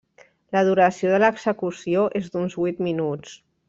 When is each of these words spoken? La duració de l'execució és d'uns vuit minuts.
La 0.55 0.63
duració 0.69 1.11
de 1.13 1.21
l'execució 1.25 2.09
és 2.23 2.35
d'uns 2.35 2.61
vuit 2.63 2.85
minuts. 2.91 3.41